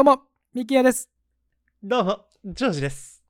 [0.00, 0.22] どうも、
[0.54, 1.10] ミキヤです。
[1.82, 3.22] どうも、ジョージです。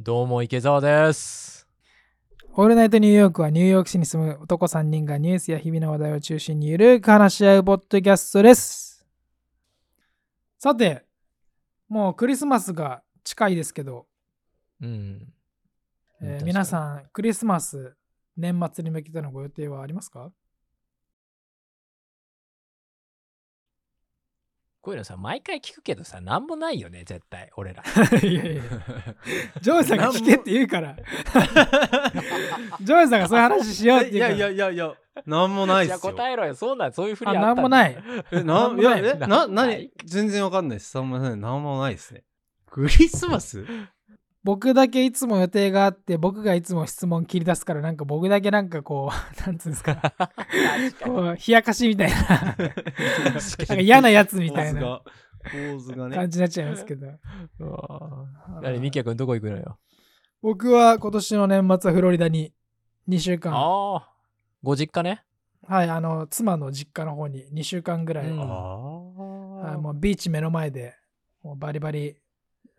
[0.00, 1.68] どうも池澤です。
[2.54, 9.06] オールナイトニューヨークはニューヨーク市に住む男3人がニュースや日々の話題を中心にゆるく話し合うポッドキャストです。
[10.58, 11.04] さて、
[11.88, 14.08] もうクリスマスが近いですけど、
[14.80, 15.32] うん。
[16.20, 17.94] えー皆さん、クリスマス、
[18.36, 20.32] 年末に向けてのご予定はありますか？
[24.82, 27.82] こういうのさ、毎回聞くけどさ、なんもないよね、絶対、俺ら。
[28.20, 28.62] いやいや
[29.60, 30.96] ジョージさんが聞けって言うから、
[32.82, 34.36] ジョージさんがそういう話しようってい言うから。
[34.36, 34.92] やいやいやいや、
[35.24, 36.12] なんもないっじゃあすよ。
[36.14, 37.96] 答えろよ、そうなん、そういうふりあ、あったなんもない。
[38.32, 40.90] え、なん、いいや、え、なな、んもな、ない全然わかんないです。
[40.90, 41.40] さんません。
[41.40, 42.24] なんもないですね。
[42.68, 43.64] クリスマス？
[44.44, 49.14] 僕だけいつも予定があって、僕がいつも質問切り出すから、なんか僕だけなんかこう、
[49.46, 50.14] なんつうんですか、
[51.04, 55.02] こう、冷やかしみたいな、なんか嫌なやつみたいな構図が、
[55.74, 56.16] 構図がね。
[56.16, 57.06] 感じになっちゃいますけど。
[57.06, 57.12] に。
[57.60, 59.78] うわぁ何、ミキヤ君どこ行くのよ？
[60.42, 62.52] 僕は今年の年末はフロリダに
[63.08, 64.08] 2週間、はああ。
[64.62, 65.24] ご実家ね？
[65.68, 69.78] い、あの、妻の実家の方に2週間ぐらい、うんあはい、あ。
[69.78, 70.94] もうビーチ目の前で、
[71.42, 72.16] もうバリバリ、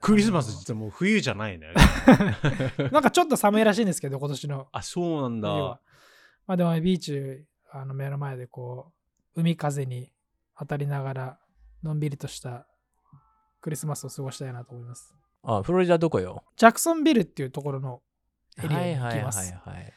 [0.03, 1.67] クリスマスってもう冬じゃないね。
[2.91, 5.49] なんかちょっと寒いらしいんですけど、今年のあ、そうなんだ。
[5.49, 5.79] 冬は。
[6.45, 8.91] まあでもビーチあの目の前でこ
[9.33, 10.11] う海風に
[10.59, 11.39] 当たりながら
[11.83, 12.67] のんびりとした
[13.61, 15.15] クリスマスを過ごしたいなと思います。
[15.41, 16.43] あ、フロリダどこよ？
[16.57, 18.01] ジャクソンビルっていうところの
[18.61, 19.53] エリアにはいはいはい行きます。
[19.53, 19.93] はい。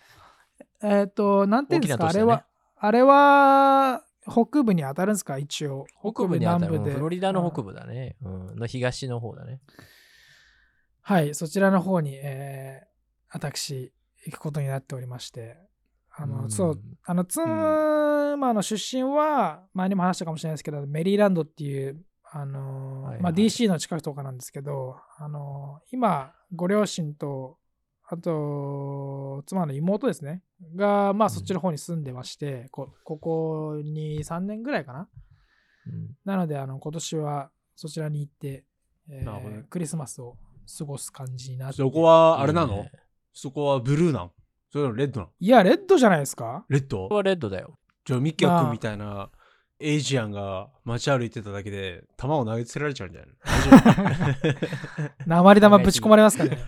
[0.84, 5.86] えっ、と、なんていうんですか、ねあれは、あれは北部に当たるんですか、一応。
[6.00, 6.94] 北部にあたる、南部で。
[6.94, 8.16] フロリダの北うん部だね。
[8.22, 8.56] うん。
[8.56, 9.60] の東の方だね。
[11.08, 12.86] はい、そちらの方に、えー
[13.30, 13.92] 私、
[14.24, 15.56] 行くことになっておりまして、
[16.10, 16.50] あの、うん。
[16.50, 23.22] そう、あの、妻の出身は、前にも話したかもしれないですけど、メリーランドっていう、あの、はいはい。
[23.22, 27.56] まあ、DC の近くとかなんですけど、あの、今、ご両親と、
[28.08, 30.42] あと、妻の妹ですね、
[30.74, 35.08] が、まあ、そっちの方に住んでまして、こここ2、3年ぐらいかな。
[35.86, 36.16] うん。
[36.24, 38.64] なので、あの、今年はそちらに行って、
[39.08, 40.36] えークリスマスを
[40.78, 41.76] 過ごす感じになって。
[41.76, 42.74] そこは、あれないの？
[42.74, 42.92] いね
[43.32, 44.30] そこはブルーなん？
[44.72, 46.64] それともレッドなんいや、レッドじゃないですか。
[46.68, 47.08] レッド？
[47.08, 47.78] はレッドだよ。
[48.04, 49.30] じゃあミキヤ君みたいな
[49.78, 53.30] エイジアンが街歩いてただけで弾を投げつけられちゃうんじゃない
[55.26, 55.26] の？
[55.26, 56.56] 鉛玉ぶち込まれますかね？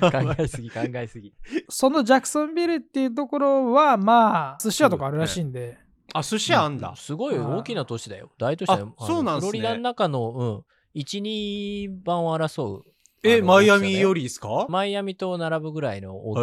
[0.00, 1.32] 考えすぎ、考えすぎ。
[1.68, 5.78] そのジャクソンビルっていうところは、まあ、寿司屋とかあるらしいんで、
[6.12, 6.94] あ、寿司屋あんだ。
[6.96, 8.30] すごい大きな都市だよ。
[8.38, 8.94] 大都市だよ。
[8.98, 9.50] あそうなんすね。
[9.50, 12.84] フロリダの中の、うん、1、2番を争う。
[13.22, 14.66] え、マイアミよりりですか？
[14.68, 16.36] マイアミと並ぶぐらいの大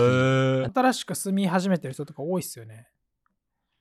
[0.65, 0.71] きい。
[0.73, 2.87] 新しく住み始めてる人とか多いっすよね。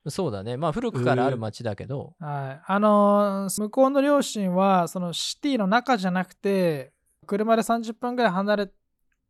[0.07, 0.55] そうだね。
[0.55, 2.61] まあ古くからある町だけど、はい。
[2.65, 6.93] あのー向こうの両親は、そのシティの中じゃなくて、
[7.25, 8.71] 車で30分ぐらい離れ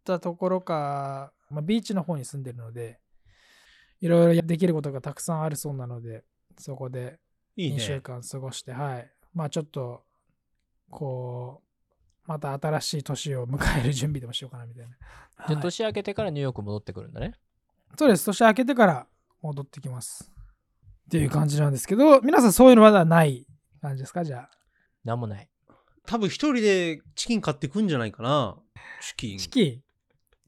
[0.04, 3.00] たところか、まあ、ビーチの方に住んでるので、
[4.02, 6.24] いろいろできることがたくさんあるそうなので、
[6.60, 7.20] そこで
[7.56, 8.02] いい2週ね。
[8.02, 9.10] 間過ごして、はい。
[9.34, 10.04] まあちょっと、
[10.90, 11.62] こ
[12.28, 14.96] う、また新しい年を迎える準備でもしようかなみたいな。
[15.48, 17.34] じゃ年明けてからニューヨーク戻ってくるんだね。
[17.98, 18.26] そうです。
[18.26, 19.08] 年明けてから
[19.42, 20.32] 戻ってきます。
[21.08, 23.46] っていう感じなんですけど、皆さんそういうのまだない
[23.82, 24.24] 感じですか？
[24.24, 24.50] じゃあ。
[25.04, 25.50] なんもない。
[26.08, 28.58] 多分一人でチキン買ってくんじゃないかな。
[29.02, 29.38] チキン。
[29.38, 29.64] チキ？
[29.70, 29.84] ン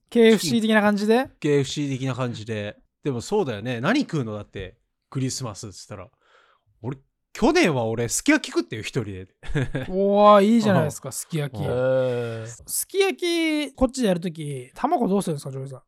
[0.10, 2.78] ?KFC 的な感じで？KFC 的な感じで。
[3.04, 3.82] でもそうだよね。
[3.82, 4.34] 何食うの？
[4.36, 4.78] だって、
[5.10, 6.10] クリスマスっつったら。
[6.82, 6.98] 俺、
[7.40, 9.28] 去年は俺、すき焼き食ってよ、一人で。
[9.90, 11.64] おー、いいじゃないですか、 すき焼き。
[12.68, 15.80] すき焼き、こっちでやるとき、卵どうするんですか、ジョージさん？
[15.80, 15.84] い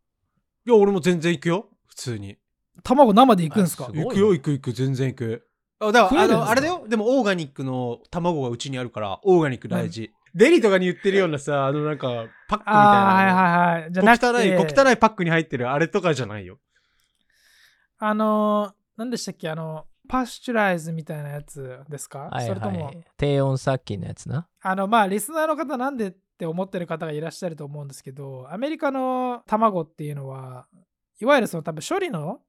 [0.72, 1.68] や、俺も全然行くよ。
[1.88, 2.38] 普通に。
[2.84, 3.90] 卵生でいくんですか？
[3.92, 5.48] い行くよ、行く行く、全然行く。
[5.80, 6.86] あだから、あの、あれだよ。
[6.88, 10.12] でも、オーガニックの卵がうちにあるから、オーガニック大事。
[10.36, 13.06] デリとかに言ってるようなさ、あの、なんか、パックみたいな。
[13.06, 13.92] はいはいはい。
[13.92, 16.60] じゃな汚い、て、小汚いパックに入ってるあれとかじゃないよ。
[17.98, 23.06] あのー、何でしたっけ、あの、パスチュライズみたいなやつですか、はいそれとも、はい。
[23.16, 24.48] 低温殺菌のやつな？
[24.62, 30.68] あの、まあ、リスナーの方なんでって思ってる方がいらっしゃると思うんですけど、アメリカの卵っていうのは、
[31.22, 32.40] いわゆるその多分処理の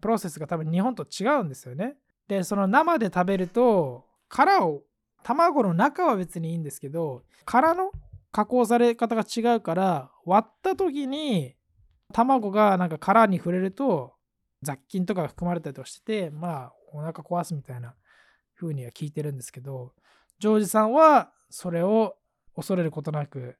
[0.00, 1.96] プロセスが多分日本と違うんですよね。
[2.26, 4.82] で、その生で食べると、殻を、
[5.22, 7.92] 卵の中は別にいいんですけど、殻の
[8.32, 11.54] 加工され方が違うから、割った時に
[12.14, 14.14] 卵がなんか殻に触れると
[14.62, 17.94] 雑菌とかが含まれたりとかしてて、まあ、お腹壊すみたいな
[18.56, 19.92] 風には聞いてるんですけど、
[20.38, 22.16] ジョージさんはそれを
[22.56, 23.56] 恐れることなく、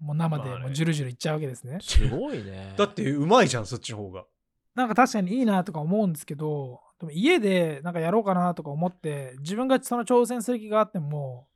[0.00, 1.78] もう生でもうジュルジュルいっちゃうわけですね。
[1.80, 2.74] すごいね。
[2.78, 4.24] だって、うまいじゃん、そっちの方が。
[4.74, 11.48] なんか確かにいいなとか思うんですけど、でも家でなんかやろうかなとか思って、自分がその挑戦する気があっても、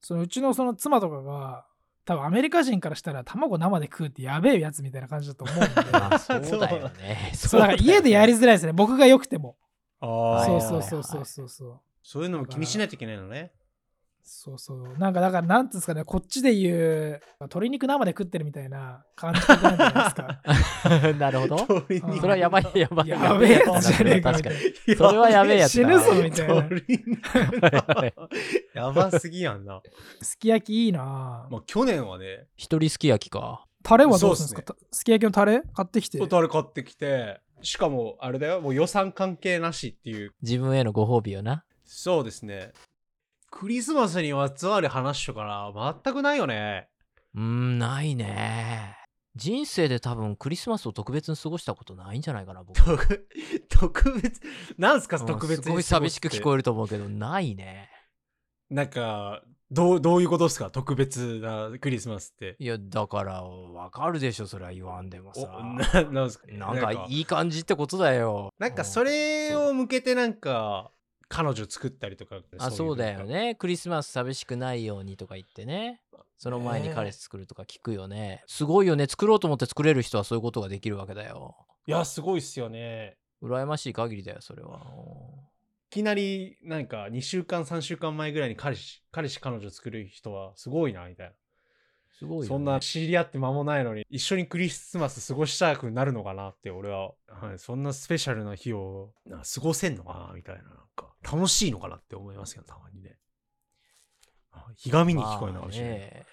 [0.00, 1.66] そのうちのその妻とかが
[2.04, 7.32] 多分アメリカ人からしたら卵生で食うってやべえやつみたいな感じだと思うんで まあそうだよね。
[7.34, 9.56] そうだから家でやりづらいですね僕が良くても
[10.00, 11.48] あそうそうそうそうそう。
[11.48, 13.52] そうそういうのも気にしないといけないのね。
[14.28, 14.98] そうそう。
[14.98, 20.40] なんかだからなんつうんですかねこっちで言う鶏肉生で食ってるみたいな感じなんじゃないですか。
[21.18, 21.58] なるほど。
[21.58, 23.08] それはやばいやばい。
[23.08, 24.56] やべえやつじゃねえか確かに。
[24.88, 28.12] 肉 それはやべえやつだ死ぬぞみたいな
[28.74, 29.80] やばすぎやんな。
[30.22, 31.46] すき焼きいいな。
[31.50, 33.64] まあ去年はね、一人すき焼きか。
[33.82, 34.62] タレはどうするんですか？
[34.66, 36.18] そうたすき焼きのタレ買ってきて。
[36.18, 40.32] トタル買ってきて、しかもあれだよ、もう予算関係なしっていう。
[40.40, 41.64] 自分へのご褒美よな。
[41.84, 42.72] そうですね。
[43.50, 46.88] クリスマスにまつわる話とかな、全くないよね。
[47.34, 48.96] うーん、ないね。
[49.34, 52.80] 人生で多分クリスマスを特別に過ごしたことないんじゃないかな、僕。
[52.80, 53.28] 特
[53.68, 54.40] 特別、
[54.78, 57.90] なんすか、うん特別にすごい寂しく聞こええると思うけど、ないね。
[58.70, 60.70] なんか、どう、どういうことですか？
[60.70, 62.56] 特別なクリスマスって。
[62.58, 65.60] いや、だから、わかるでしょ、それは言わんでもおさ。
[65.94, 66.46] ななんすか？
[66.52, 68.52] なんかいい感じってことだよ。
[68.58, 70.90] なんかそれを向けてなんか
[71.28, 73.56] 彼女作ったりとかあ、いそうだよね。
[73.56, 76.00] クリスマス寂しくないようにとか言ってね。
[76.38, 78.44] その前に彼氏作るとか聞くよね。
[78.46, 79.06] すごいよね。
[79.06, 81.56] 作ろうと思って作れる人はそういうことができるわけだよ。
[81.86, 84.80] いやすごいっすよね羨ましい限りだよ、それは。
[85.90, 91.32] いきなりなんか2週間3週間前ぐらいに彼氏彼氏彼女作る人はすごいなみたいな、
[92.18, 92.48] すごいよ、ね。
[92.48, 100.62] そんな知り合って間もないのに一緒にクリスマス過ごしたくなるのかなって俺は、はい、そんなスペシャルな日をな過ごせんのかなみたいな。
[100.62, 103.16] なんか楽しいのかなって思いますけどたまにね。
[104.52, 106.26] あひがみに聞こえるのかもしれない、まあね。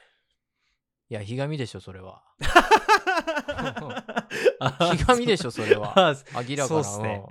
[1.09, 2.23] いや、ひがみでしょ、それは。
[4.59, 5.93] あ ひがみでしょ、それは。
[5.95, 6.15] あ
[6.47, 6.67] 明らかな。
[6.67, 7.23] そうっすね。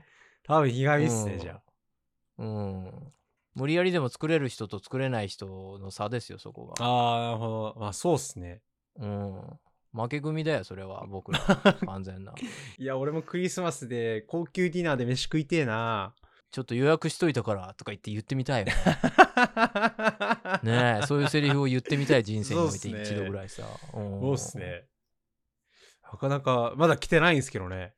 [0.44, 1.61] 多分ひがみっすね、うんじゃあ
[2.42, 2.84] うん。
[2.84, 3.12] うん。
[3.54, 6.84] 無理やりでも作れる人と作れない人の差ですよ、そこが。
[6.84, 7.80] ああ、なるほど。
[7.80, 8.62] まあそうっすね。
[8.96, 9.42] うん。
[9.94, 11.38] 負け組だよ、それは、僕ら。
[11.86, 12.34] 完全な。
[12.78, 16.14] いや、俺もクリスマスで高級ディナーで飯食いてえな。
[16.50, 18.74] ちょっと予約しといたからとか言って言ってみたいよね。
[20.62, 23.66] ねえ、そういうセリフを言ってみたい人生において一度ぐらいさ。
[23.94, 24.58] うんそうっす。
[24.58, 24.84] ね。
[26.02, 27.94] なかなか、まだ来てないんですけどね。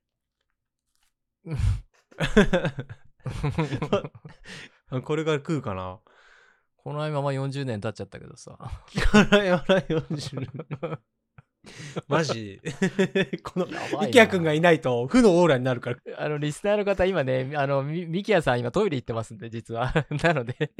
[5.02, 5.98] これから食うかな？
[6.76, 8.58] このまま40年経っちゃったけどさ。
[8.58, 10.98] これやばい40
[12.08, 12.60] マジ？
[13.42, 15.96] この、やばいなイキヤくんがいないと負のオーラになるから。
[16.18, 19.92] あの、リスナーの方、今ね、あの、みミキヤさん今トイレ行ってますんで、実は。
[20.22, 20.72] なので、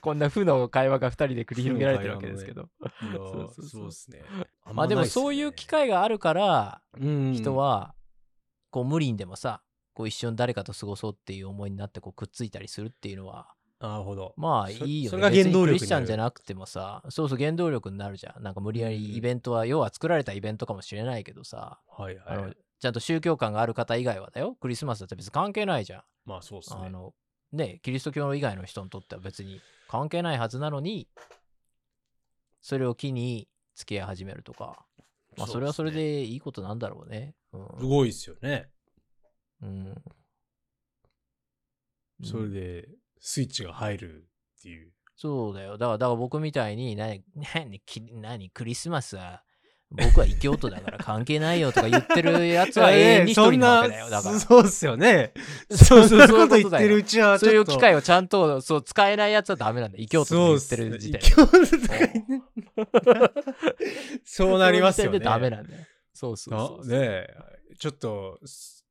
[0.00, 2.68] こんな負の会話が2人で繰り広げられてるわけですけど。
[3.70, 4.22] そうですね。
[4.72, 7.94] まあでもそういう機会があるから、会人、は、
[8.70, 9.62] こう無理にでもさ、
[9.94, 14.34] こう一緒に誰かと過ごそうっていう思いになってこうくっついたりするっていうのは、なるほど。
[14.36, 15.10] まあいそいよね。
[15.10, 18.42] それが原動力クリスチャンじゃなくてもさ、そうそう原動力になるじゃん。
[18.42, 24.56] なんか無理やりイベントは、要は作られたイベントかもしれないけどさ、はいはいあの、ちゃんと宗教観がある方以外はだよ。
[24.60, 26.02] クリスマスだって別に関係ないじゃん。
[26.24, 26.80] まあそうっすね。
[26.82, 27.12] あの、
[27.52, 31.08] ね、キリスト教以外の人にとっては別に関係ないはずなのに、
[32.62, 34.86] それを機に付き合い始めるとか、
[35.36, 37.34] まあそれはそれでいいことなんだろうね。
[37.78, 38.70] すごいっすよね。
[39.62, 39.88] うん。
[39.88, 39.92] う
[42.22, 42.24] ん。
[42.24, 42.88] それで、
[43.20, 44.92] スイッチが入るっていう。
[45.16, 45.78] そうだよ。
[45.78, 49.44] だから、だから僕みたいに、なに、 なに、き何、クリスマスは、
[49.90, 54.10] 僕は異教徒だから関係ないよとか言ってる やつは永遠に一人なわけだよ。
[54.10, 54.40] だから。
[54.40, 55.32] そうっすよね。
[55.70, 59.98] そうそういうこと言ってるうちはそういう機会ををちゃんとそう使えないやつはダメなんだ。
[59.98, 61.26] 異教徒と言ってる時点で。
[64.24, 65.20] そうなりますよね。
[65.20, 65.84] ダメなんだよ。
[66.12, 67.28] そうそうそねえ
[67.78, 68.83] ちょっと、す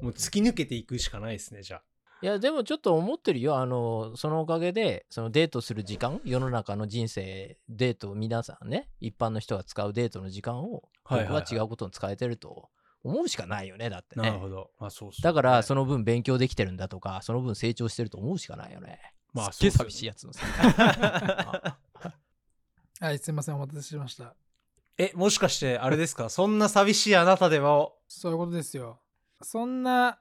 [0.00, 1.82] もう突き抜けていくしかないですね、じゃあ。
[2.22, 3.56] いや、でもちょっと思ってるよ。
[3.58, 12.70] あの、そのおかげで、そのデートする時間、世の中の人生、デートを皆さんね、一般の人が使うデートの時間を、僕は違うことに使えてると
[13.02, 14.28] 思うしかないよね、だってね。
[14.28, 14.70] なるほど。
[14.78, 19.00] まあそうっすねだから、その分勉強できてるんだとか、その分成長してると思うしかないよね。
[19.34, 20.40] まあすっげえ寂しいやつのさ。
[23.00, 24.34] はい、すいません、お待たせしました。
[24.96, 26.30] え、もしかして、あれですか？
[26.30, 29.00] そんな寂しいあなたでも、そういうことですよ。
[29.42, 30.18] そんな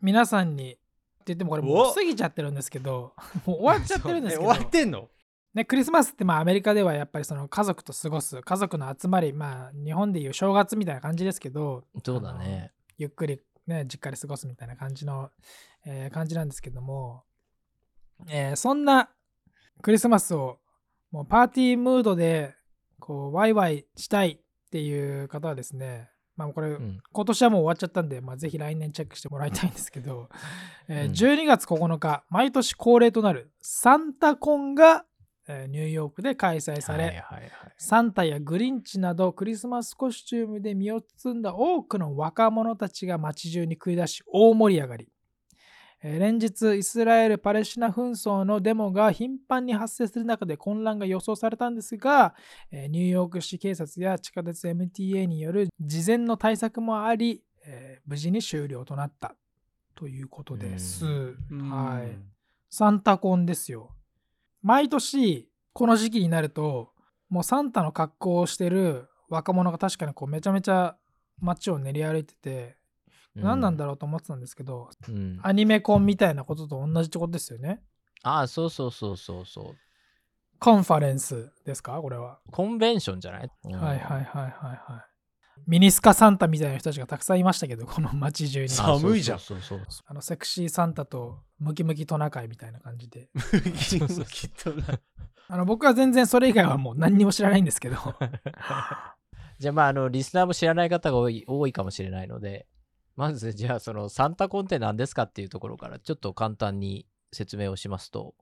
[0.00, 0.80] 皆さんにって
[1.26, 1.90] 言ってもこれもお。
[1.90, 3.14] う過ぎちゃってるんですけど、
[3.46, 5.08] もう終わっちゃってるんですえけど、終わってんの？
[5.54, 12.72] ね、クリスマスってまあアメリカではやっぱりその家族と過ごす、家族の集まり、まあ日本でいう正月みたいな感じですけど、そうだね。
[12.98, 15.30] ゆっくりね、実家で過ごすみたいな感じの、
[15.86, 17.22] えー感じなんですけども、
[18.28, 19.10] えーそんな
[19.80, 20.58] クリスマスを
[21.10, 22.54] もうパーティームードで
[22.98, 24.38] こうワイワイしたいっ
[24.70, 27.00] ていう方はですね、まあこれ、うん。
[27.12, 30.28] 今年はもう終わっちゃったんで、まあ、ぜひ来年チェックしてもらいたいんですけど、
[30.88, 35.04] えーうん12月9日、毎年恒例となるサンタコンが
[35.46, 37.50] えーニューヨークで開催され、はいはいはい。
[37.76, 45.13] サンタやグリンチなどクリスマスコスチュームで身を包んだ多くの若者たちが街中に繰り出し大盛り上がり、えー
[46.12, 52.34] 連日イスラエル・パレスチナ紛争のデモが頻繁に発生する中で混乱が予想されたんですが、
[52.70, 59.34] えーニューヨーク市警察や地下鉄 MTA による事前の対策もあり、えー無事に終了となった
[59.94, 61.06] ということです。
[61.06, 62.18] はい。
[62.68, 63.94] サンタコンですよ。
[64.62, 66.92] 毎年、この時期になると、
[67.30, 70.96] もうサンタの格好をしてる若者が確かにこうめちゃめちゃ
[71.40, 72.76] 街を練り歩いてて、
[73.42, 75.38] 何なんだろうと思ってたんですけど、うん。
[75.42, 77.82] アニメコンみたいなことと同じってことですよね。
[78.22, 79.76] ああ、そうそうそうそうそう。
[80.58, 82.00] コンファレンスですか？
[82.00, 82.38] これは。
[82.50, 85.04] コンベンションじゃない、うんはいはいはいはいはい。
[85.66, 88.68] ミニスカサンタみたいな人たちがたくさんいましたけど、この街中に。
[88.68, 93.28] さ寒いじゃんそうそうあのセクシーサンタとムキムキトナカイみたいな感じで。
[93.34, 95.00] そうそうきっとな
[95.48, 97.96] あの僕は全然それ以外はもう何にも知らないんですけど。
[99.58, 102.66] じゃあまあ、あの、リスナーも知らない方が多い多いかもしれないので、
[103.16, 108.34] まず、じゃあ、その、サンタコンって何ですかっていうところから、ちょっと簡単に説明をしますと、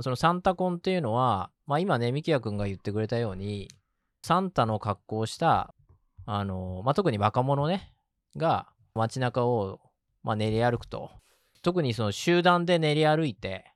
[0.00, 3.68] そのサンタコンっていうのは、まあ今ね、ミキヤ君が言ってくれたように、
[4.22, 5.74] サンタの格好をした、
[6.26, 7.92] あの、まあ特に若者ね、
[8.36, 9.80] が街中を、
[10.22, 11.10] まあ、練り歩くと。
[11.62, 13.72] 特にその集団で練り歩いて、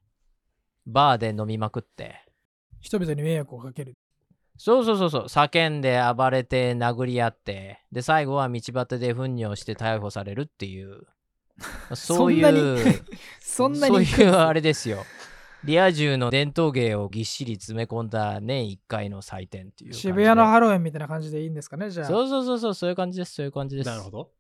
[0.87, 2.25] バーで飲みまくって、
[2.81, 3.95] 人々に迷惑をかける。
[4.57, 11.07] そうそうそうそう、叫んで暴れて殴り合って、で、最後は道端で糞尿して逮捕されるっていう、
[11.95, 12.79] そういそんなう、
[13.41, 15.05] そんなにそういう あれですよ。
[15.65, 19.93] リア充の伝統芸をぎっしり詰め込んだ年1回の祭典っていう。
[19.93, 22.07] 渋谷のハロウィンみたいな感じでいいんですかねじゃあ。
[22.07, 23.87] そうそうそうそう、そういう感じです、そういう感じです。
[23.89, 24.31] なるほど。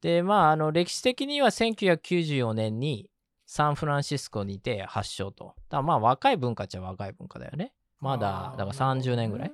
[0.00, 3.10] で、まあ、あの、歴史的には1994年に
[3.44, 5.54] サンフランシスコにて発祥と。
[5.68, 7.74] だまあ、若い文化っちゃ若い文化だよね。
[8.00, 9.52] まだ、だから30年ぐらい。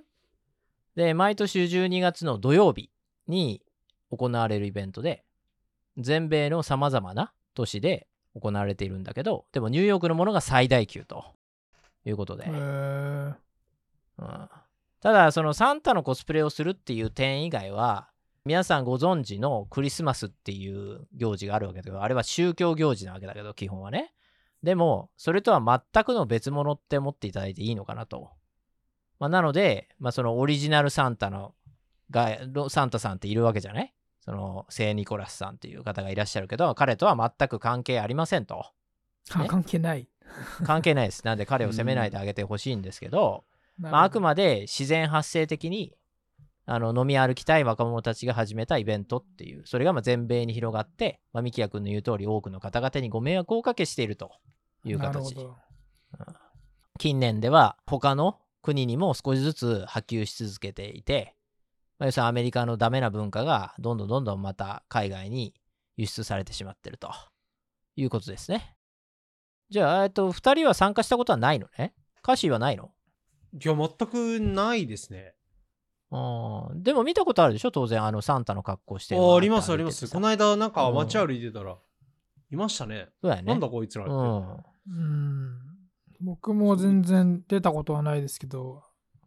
[0.97, 2.91] で、毎年12月の土曜日
[3.27, 3.63] に
[4.11, 5.25] 行われるイベントで、
[5.99, 11.25] 全米の様々な都市で行われているんだけど、でもニューヨークのものが最大級と
[12.05, 12.45] いうことで。
[12.47, 13.37] うん
[15.01, 18.09] ただ、そのサンタのコスプレをするっていう点以外は、
[18.45, 24.13] 皆さんご存知のクリスマスっていう行事があるわけだけど、あれは宗教行事なわけだけど、基本はね。
[24.63, 28.31] でも、それとは全くの別物って思っていただいていいのかなと。
[29.19, 31.55] まあ、なので、まあ、そのオリジナルサンタの
[32.11, 33.95] が、ロサンタさんっているわけじゃない？
[34.25, 38.67] その聖ニコラスさんっていう方がいらっしゃるけど、彼とは全く関係ありませんと。
[39.33, 39.49] あね？
[39.49, 40.09] 関係ない。
[40.65, 41.25] 関係ないです。
[41.25, 43.45] なんで彼を責めないであげてほしいんですけど、
[43.79, 45.93] まあ、あくままで自然発生的に
[46.65, 54.31] あの飲み歩きたい若者たちが始めたイベントっていうそれがまあ全米に広がって、まあ、ミキヤ君の言う通り多くの方々にご迷惑をおかけしていると
[54.85, 55.15] いう形。
[55.15, 55.57] なるほど。
[56.99, 61.35] 近年では他の国にも少しずつ波及し続けていて、
[61.99, 65.55] まあ、要するにアメリカのダメな文化がどんどんどんどんまた海外に
[65.97, 67.11] 輸出されてしまってると
[67.97, 68.77] いうことですね。
[69.69, 71.95] じゃあ、えっと、2人は参加したことはないのね？
[72.23, 72.93] 歌詞はないの？
[73.53, 75.35] いや、全くないですね。
[76.13, 77.71] うんでも見たことあるでしょ？
[77.71, 80.07] 当然あのサンタの格好してあありますあります。
[80.09, 81.77] この間間、なんかうん街歩いてたら、
[82.51, 83.09] いましたね。
[83.21, 84.13] そうだよねなんだこいつらって。
[84.13, 85.59] うんうん。
[86.21, 88.83] 僕も全然出たことはないですけど、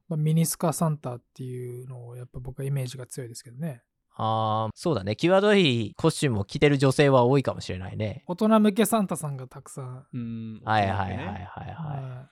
[0.08, 3.84] まあ、ミニスカサンタっていうのをやっぱ僕はイメージが強いですけどね。
[4.18, 10.06] ああそうだね際どいコスチュームを着てる女性は多いかもしれないね大人向けサンタさんがたくさん。
[10.14, 10.62] うん。
[10.64, 12.30] はいはいはいはいねはい、は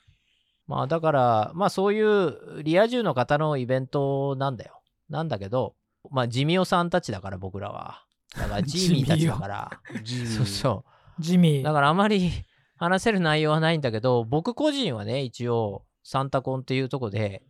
[0.67, 4.81] まあだからまあそういうリア充の方のイベントなんだよ。
[5.09, 5.75] なんだけど
[6.09, 8.03] まあジミオさんたちだから僕らは。
[8.35, 9.71] だから ジーミーたちだから。
[10.03, 10.85] ジミーそうそ
[11.17, 11.21] う。
[11.21, 11.63] いジミー。
[11.63, 12.31] だからあまり
[12.77, 17.43] 話せる内容はないんだけど、僕個人はね、一応、サンタコンっていうとこで、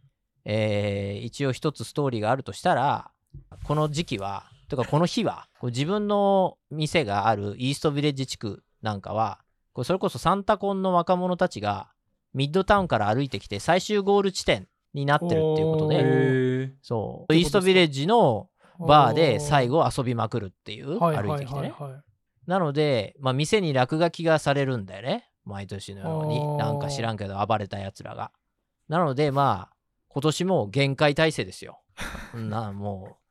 [0.46, 3.10] えー一応一つストーリーがあるとしたら、
[3.64, 9.40] この時期は、とかこの日は、自分の店があるイーストビレッジ地区なんかは、
[9.84, 11.93] それこそサンタコンの若者たちが、
[12.34, 16.74] ミッドタウンから歩いてきて最終ゴール地点になってるっていうことおで。
[16.82, 18.50] そう、イーストビレッジの
[18.80, 21.74] バーで最後遊びまくるっていう、はい歩いてきてね。
[22.48, 25.30] なので、まあ、店に落書きがされるんだよね。
[25.46, 26.58] 毎年のように。
[26.58, 28.32] なんか知らんけど暴れた奴らが。
[28.90, 29.76] なので、まあ、
[30.10, 31.82] 今年も限界体制ですよ。
[32.36, 33.23] な、もう、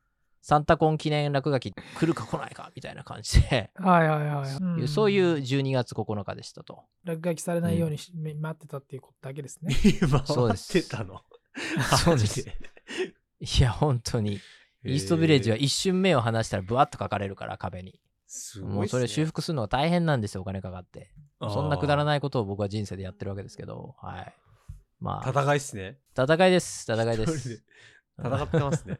[0.45, 4.83] サンタコン記念落書き来るか来ないかみたいな感じで、はいはいはい。
[4.83, 6.83] んそういう12月9日でしたと。
[7.05, 9.73] 落書きされないようにし、め待ってたっていうことだけですね。
[10.25, 11.21] そう回ですってたの？
[12.03, 14.41] そうですいや、本当に。
[14.83, 18.01] イーストビレッジは一瞬目を離したらブワッと書かれるから、壁に。
[18.27, 21.13] すごいねもうそれ修復するのが大変なんですよ、お金かかって。
[21.39, 22.05] そんなくだらい。
[22.05, 24.33] ないことを僕は人生でやってるわけですけど、はい。
[24.99, 25.99] まあ、戦いっすね。
[26.17, 26.83] 戦いです。
[26.91, 27.23] 戦いで。
[27.23, 27.63] 一人です
[28.19, 28.99] 戦ってますね。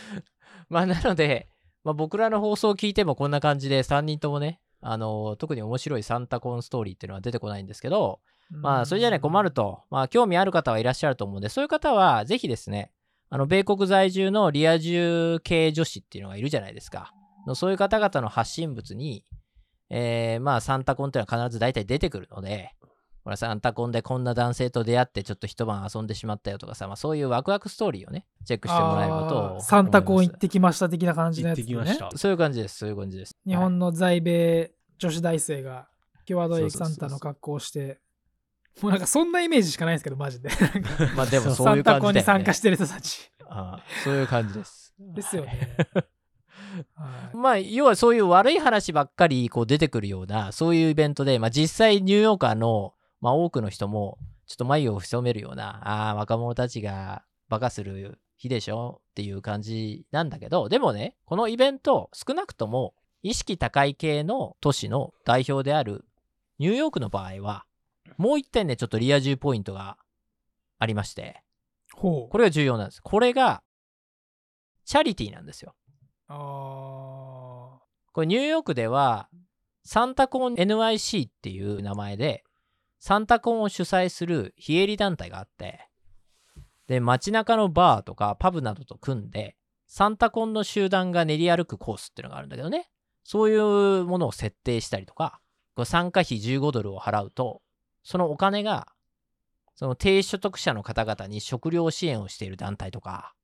[0.68, 1.48] まあ、なので、
[1.84, 8.20] まあ、僕らの放送を聞いてもこんな感じで3人ともね、あの特に面白いサンタコンストーリーっていうのは出てこないんですけど、
[8.50, 12.92] まあ、それじゃね、困ると、まあ、興味ある方はいらっしゃると思うんで、そういう方は、ぜひですね、
[13.30, 17.14] あの、米国在住のリア充系女子っていうのがいるじゃないですか。
[17.46, 19.24] のそういう方々の発信物に、
[19.90, 22.74] えーまあ、サンタコンっていうのは必ず大体出てくるので、
[23.24, 32.16] ほら、サンタコンでこんな男性と出会ってちょっと一晩遊んでしまったよとかさ、まあ、そういうワクワクストーリーをね、チェックしてもらえばとサンタコン行ってきました的な感じのやつ、ね、行ってきました。
[32.16, 33.34] そういう感じです、そういう感じです。
[33.46, 35.88] はい日本の在米女子大生が
[36.24, 38.00] 際どいサンタの格好をして
[38.80, 40.48] もうなんかそんなイメージしかないんですけどマジで。
[41.16, 43.30] まあでもサそういうンタコンに参加してる人たち。
[43.46, 44.94] あーそういう感じです。
[44.98, 45.76] ですよね、
[46.94, 47.36] はい。
[47.36, 59.00] まあ、要はそういう悪い話ばっかりこう出てくるような、そういうイベントで、まあ、実際ニューヨーカーの、まあ、多くの人も、ちょっと眉を潜めるような、ああ、若者たちがバカする日でしょ？
[59.12, 66.04] っていう感じなんだけど、でもね、このイベント、少なくとも意識高い系の都市の代表である
[66.58, 67.64] ニューヨークの場合は、
[68.18, 69.96] もう一点ね、ちょっとリア充ポイントが
[70.78, 71.42] ありまして、
[71.94, 73.00] ほうこれが重要なんです。
[73.00, 73.62] これが、
[74.84, 75.74] チャリティーなんですよ。
[76.26, 76.34] あ
[78.12, 79.28] これニューヨークでは
[79.84, 82.42] サンタコン NYC っていう名前で
[83.04, 85.88] サンタコンを主催する非営利団体があって
[86.86, 89.56] で街中のバーとかパブなどと組んで
[89.88, 92.88] サンタコンの集団が練り歩くコースっていうのがあるんだけどね
[93.24, 95.40] そういうものを設定したりとか
[95.84, 97.60] 参加費15ドルを払うと
[98.04, 98.86] そのお金が
[99.74, 103.34] その低所得者の方々に食料支援をしている団体とか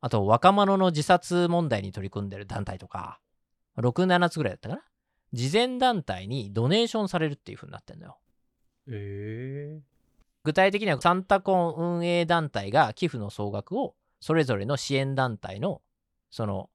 [0.00, 3.20] あと若者の自殺問題に取り組んでる団体とか
[3.78, 4.82] 6、7つぐらいだったかな
[5.32, 8.18] 慈善団体にドネーションされるっていう風になってんのよ。
[8.88, 9.80] え
[10.44, 15.82] 具体的にはサンタコン運営団体が寄付の総額をそれぞれの支援団体の
[16.30, 16.70] その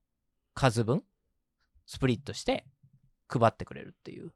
[0.54, 1.04] 数分
[1.86, 2.65] split して
[3.28, 4.32] 配ってくれるっていう。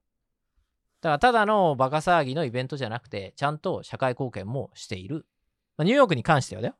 [1.01, 5.25] だからただのバカ騒ぎのイベントじゃなくてちゃんと社会貢献もしている。
[5.77, 6.75] まあニューヨークに関してはだよ。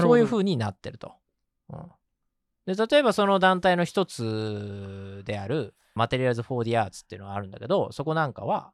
[0.00, 1.14] そういう風になってると。
[1.70, 1.82] うん
[2.66, 8.72] で例えばその団体の一つである Materials for the Arts っていうのがあるんだけどそこなんかは、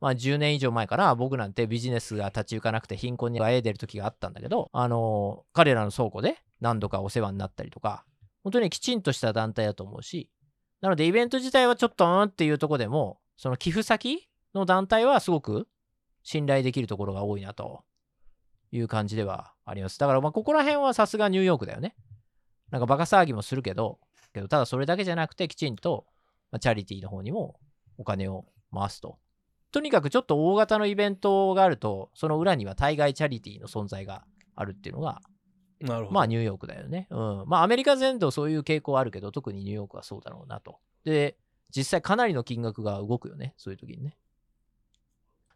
[0.00, 8.04] まあ、10年以上前かな僕なんてビジネスが立ち行かなくて貧困にあえいでる時があったんだけど、あの彼らの倉庫で何度かお世話になったりとか
[8.44, 10.30] 本当にきちんとした団体だと思うし
[10.80, 15.68] なのでイベント自体はちょっとうんっていうとこでもその寄付先の団体はすごく
[16.22, 17.84] 信頼できるところが多いなと
[18.72, 19.98] いう感じではあります。
[19.98, 21.94] だからまあここら辺はさすがニューヨークだよね。
[22.70, 24.00] なんかバカ騒ぎもするけど、
[24.34, 26.06] けどただそれだけじゃなくてきちんと、
[26.60, 27.60] チャリティーの方にも
[27.96, 29.18] お金を回すと。
[29.76, 36.14] とにかくちょっと大型のイベントがあると、その裏には対外チャリティーの存在があるっていうのが、ー、なるほど。
[36.14, 37.08] まあニューヨークだよね。
[37.10, 37.44] うん。
[37.46, 40.78] まあアメリカ全土そういう傾向あるけど、特にニューヨークはそうだろうなと。
[41.04, 41.36] で、
[41.76, 43.52] 実際かなりの金額が動くよね。
[43.58, 44.16] そういう時にね。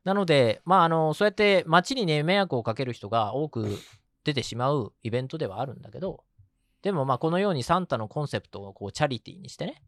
[0.05, 3.79] なので、まああの、そうやって街にね、迷惑をかける人が多く
[4.25, 6.25] 出てしまう イベントではあるんだけど、
[6.83, 9.83] でもまあこのようにサンタのコンセプトをこうチャリティーにしてね、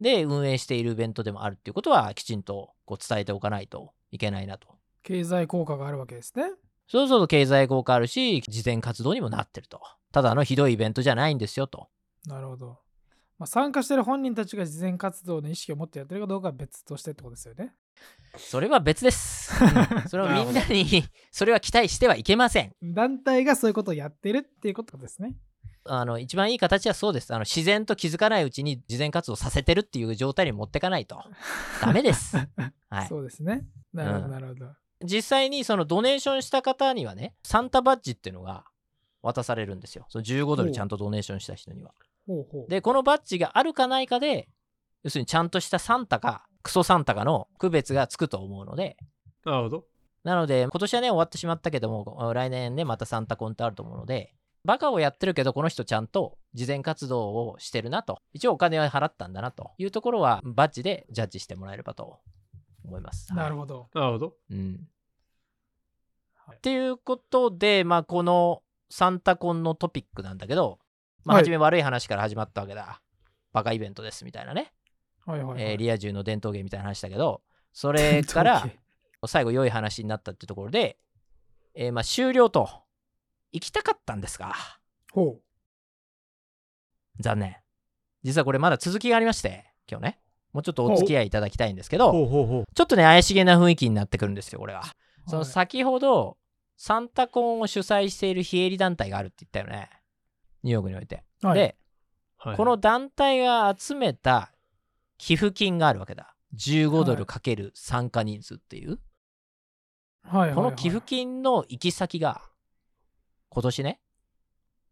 [0.00, 4.68] で運営しているイベントでもあるっていうことはきちんとこう伝えておかないといけないなと。
[5.02, 6.52] 経済効果があるわけですね
[6.86, 9.80] そうすると経済効果あるし、慈善活動にもなってると。
[10.12, 11.88] ただのひどいイベントじゃないんですよと。
[12.26, 12.78] なるほど、
[13.38, 17.72] まあ、参加してる本人たちが慈善活動の意識を持ってやってるかどうかは別としてってことですよね
[18.36, 19.52] それは別です。
[19.62, 19.64] う
[20.06, 22.74] んそれはみんなに、それは期待してはいけません。
[22.82, 25.36] 団体がそういうことをやってるっていうことですね
[25.92, 27.34] あの、一番いい形はそうです。
[27.34, 31.20] あの、自然と気づかないうちに慈善活動させてるっていう状態に持ってかないと。
[31.82, 32.36] ダメです。
[32.88, 33.08] はい。
[33.08, 34.72] そうですねなるほどうんなるほど、
[35.02, 38.64] 実際にそのドネーションした方にはね、サンタバッジっていうのが
[39.20, 40.06] 渡されるんですよ。
[40.08, 41.92] その15ドルちゃんとドネーションした人には。
[42.26, 44.48] ほうほうで、このバッジがあるかないかで、
[45.02, 48.96] 要するにちゃんとしたサンタか、クソサンタかの区別がつくと思うので、
[49.44, 49.84] なるほど。
[50.22, 59.72] なので、今年はね、終わってしまったけども、来年ね、またサンタコンってあると思うので、バカをやってるけど、この人ちゃんと慈善活動をしてるなと、一応お金は払ったんだなと。
[59.78, 62.20] いうところは、バッジでジャッジしてもらえればと
[62.84, 63.32] 思います。
[63.32, 63.88] ほなるほど。
[63.94, 64.34] なるほど。
[64.50, 64.88] うん。
[66.34, 66.56] はい。
[66.56, 70.78] っていうことで、まあ、このサンタコンのトピックなんだけど、
[71.24, 71.44] まあ、はい。
[71.44, 73.00] 初め悪い話から始まったわけだ。
[73.52, 74.72] バカイベントですみたいなね、
[75.26, 75.62] はいはい、はい。
[75.72, 77.42] えーリア充の伝統芸みたいな話だけど、
[77.72, 78.68] それから
[79.26, 80.98] 最後良い話になったってところで、
[81.74, 82.79] えーまあ終了と。
[83.52, 84.54] 行きたかったんですが、
[85.12, 85.38] ほ
[87.18, 87.56] 残念。
[88.22, 90.20] 実はこれまだ続きがありまして、今日ね。
[90.52, 92.64] もうちょっとお付き合いいただきたいんですけど、ほうほうほう。
[92.74, 94.82] ちょっとね、怪しげな雰囲気になってくるんですよ、これが。
[95.26, 96.38] そのはい先ほど、
[96.76, 99.90] サンタコンを主催している非営利団体があるって言ったよね。
[100.62, 101.24] ニューヨークにおいて。
[101.42, 101.76] はいで、
[102.36, 104.50] はいこの団体が集めた
[105.18, 106.34] 寄付金があるわけだ。
[106.56, 108.98] 15ドルかける参加人数っていう。
[110.22, 112.42] はいはいはいこの寄付金の行き先が、
[113.50, 114.00] 今年ね、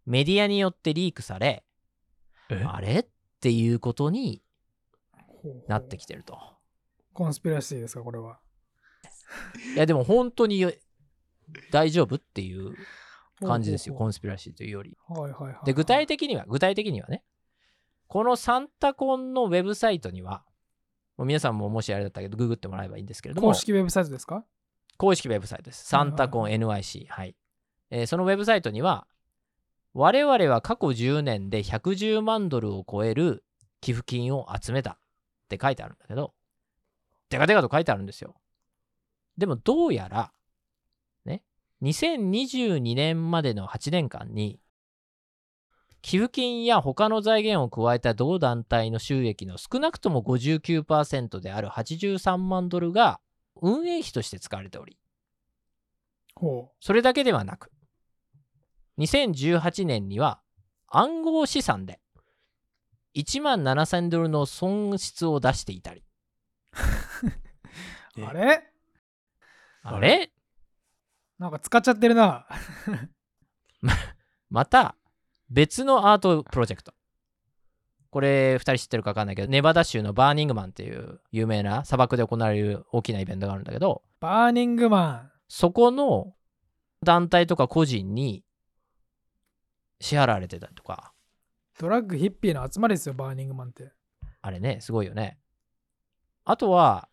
[0.05, 1.65] メディアによってリークされ、
[2.51, 2.65] え？
[2.67, 3.01] あれ？
[3.01, 3.07] っ
[3.41, 4.43] ていうことに
[5.69, 6.39] なってきてると。
[7.13, 8.41] コンスピラシーですかこれは。
[9.75, 10.67] いや、でも本当に
[11.71, 12.75] 大丈夫っていう
[13.41, 14.97] 感じですよ、コンスピラシーというより。
[15.09, 15.65] はいはいはい。
[15.65, 17.25] で、具体的には、具体的にはね、
[18.07, 20.45] このサンタコンのウェブサイトには、
[21.17, 24.45] もう皆さんももしあれだったけど、ググってもらえばいいんですけれども、公式ウェブサイトですか？
[24.97, 25.85] 公式ウェブサイトです。
[25.85, 27.07] サンタコン NYC。
[27.09, 27.37] はい。
[27.91, 29.07] えーそのウェブサイトには、
[29.95, 33.45] 我々は過去10年で110万ドルを超える
[33.81, 34.99] 寄付金を集めたっ
[35.49, 36.35] て書いてあるんだけど、
[37.31, 38.35] デカデカと書いてあるんですよ。
[39.37, 40.33] でもどうやら、
[41.25, 41.43] ね、
[41.83, 44.61] 2022年までの8年間に、
[46.01, 53.21] 寄付金や他の財源を加えた同団体の収益の少なくとも59%である83万ドルが
[53.61, 54.97] 運営費として使われており、
[56.35, 57.71] ほそれだけではなく、
[58.99, 60.41] 2018年には
[60.89, 62.01] 暗号資産で
[63.15, 66.05] 1万7000ドルの損失を出していたり、
[68.25, 68.63] あれ？
[69.83, 70.31] あれ？
[71.39, 72.47] なんか使っちゃってるな。
[74.51, 74.95] また
[75.51, 76.93] 別のアートプロジェクト。
[78.11, 86.35] これ2人知ってるか分かんないけど、ネバダ州のバーニングマンっていう有名な砂漠で行われる大きなイベントがあるんだけど、バーニングマそこの
[87.03, 88.45] 団体とか個人に
[90.01, 91.13] 支払われてたりとか、
[91.79, 91.83] ン。
[91.83, 93.93] ドラッグヒッピーの集まりですよ、バーニングマンって。
[94.41, 95.39] あれね、すごいよね。
[96.45, 97.09] あとは、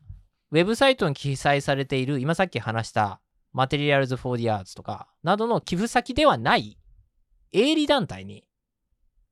[0.51, 3.19] ウェブサイトに記載されている、今さっき話した、
[3.51, 6.77] Materials for the Arts とか、などの寄付先ではない、
[7.51, 8.45] 営利団体に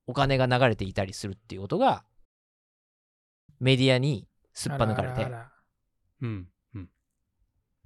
[0.07, 2.03] お金が流れていたりするっていうことが、
[3.59, 5.31] メディアにすっぱ抜かれて。
[6.21, 6.47] うん。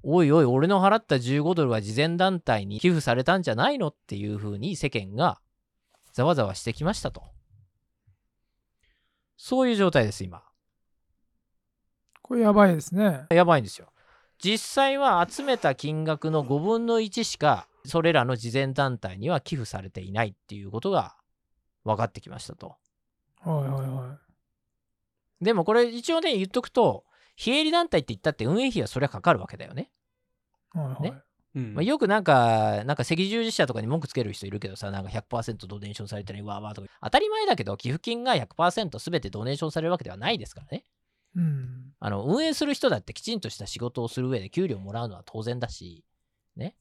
[0.03, 3.87] おいおい、俺の払った15ドルは慈善団体に寄付されたんじゃないの？
[3.87, 5.41] っていうふうに世間が
[6.17, 7.21] ざわざわしてきましたと。
[9.37, 10.41] そういう状態です、今。
[12.23, 13.27] これやばいですね。
[13.29, 13.93] やばいんですよ。
[14.39, 21.15] 実際は集めた金額の5分の1しかそれらの慈善団体には寄付されていないっていうことが
[21.83, 22.75] 分かってきましたと。
[23.41, 24.19] はいはいは
[25.39, 29.91] でもこれ一応ね言っとくと非営利団体って言ったって運営費はそりゃかかるわけだよね。
[30.73, 30.79] い。
[30.79, 31.26] はいはいね
[31.57, 40.83] うんまあ、よくなんかなんか赤十字社とかに文句つける人いるけどさなんか100%ドネーションされてないわーわーとか当たり前だけど寄付金が100%全てドネーションされるわけではないですからね。
[41.35, 41.93] うん。
[41.99, 46.03] あの運営する人だってきちんとした仕事をする上で給料もらうのは当然だし、
[46.55, 46.75] ね。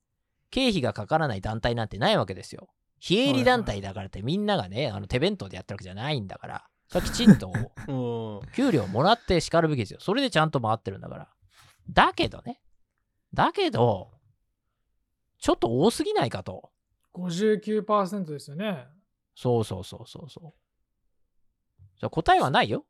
[0.51, 2.69] 経費がかからない団体なんてないわけですよ。
[2.99, 7.53] 非営利団体だからってみんながね、あの手弁当でやってるわけじゃないんだから、それはきちんと
[7.89, 8.53] うん。
[8.53, 10.01] 給料もらって叱るべきですよ。
[10.01, 11.29] それでちゃんと回ってるんだから。
[11.91, 12.61] だけどね。
[13.35, 14.16] だけど、
[15.47, 16.73] ちょっと多すぎないかと。
[17.15, 18.89] 59%ですよね。
[19.37, 20.55] そうそうそうそうそう。
[22.01, 22.85] じゃあ答えはないよ。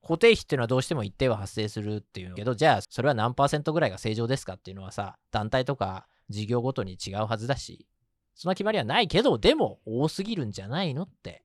[0.00, 7.86] 固定費っていうのはどうしても一定は発生するっていうけど、じゃあそれは何パーセントぐらいが正常ですかっていうのはさ、団体とか事業ごとに違うはずだし、
[8.34, 11.44] その決まりはないけど、でも多すぎるんじゃないのって。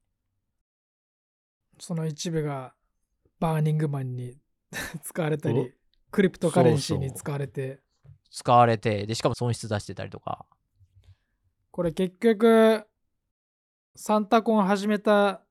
[1.81, 2.73] その一部が
[3.41, 4.37] バーニングマンに
[5.03, 5.51] 使われたお？
[5.51, 5.73] り、
[6.11, 7.83] cryptocurrency に使われて、
[8.35, 10.45] 使われて、で、しかも損失出してたりとか。
[11.71, 12.85] これ結局、
[13.95, 15.41] サンタコン始めた、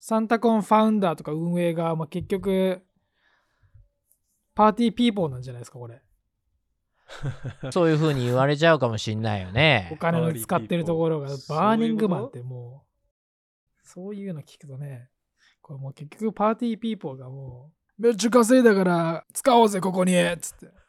[0.00, 2.84] サンタコン founder とか運営が、まあ、結局、
[4.56, 6.02] party people なんじゃないですか、これ。
[7.70, 9.96] そういう風に言われちゃうかもしんないよおね。
[10.00, 12.84] 金の使ってるところが、バーニングマンっても
[13.84, 15.10] う、そういうの聞くとね、
[15.62, 20.85] これもう結局 party people がもう、めっちゃ稼いだから使おうぜ、ここにつって。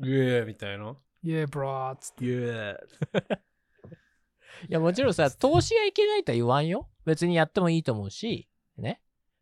[0.00, 0.96] yeah みたいな。
[1.22, 2.24] yeah、bro つって。
[2.24, 2.76] yeah。
[4.68, 6.88] いや、もちろんさ、投資がいけないとは言わんよ。
[7.04, 9.00] 別にやってもいいと思うし、ね。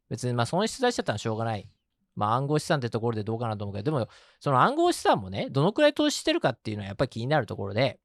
[0.08, 1.68] 別にまあ損失出しちゃったらしょうがない。
[2.16, 4.08] まあ暗号資産ってところでどうかなと思うけど、でも
[4.40, 7.98] その暗号資産もね、どのくらい投資してるかっていうのはやっぱり気になるところで、